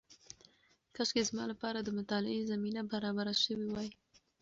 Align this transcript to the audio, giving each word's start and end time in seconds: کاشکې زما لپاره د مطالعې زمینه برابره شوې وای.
کاشکې 0.95 1.21
زما 1.29 1.43
لپاره 1.51 1.79
د 1.81 1.89
مطالعې 1.99 2.47
زمینه 2.51 2.81
برابره 2.91 3.33
شوې 3.43 3.67
وای. 3.69 3.89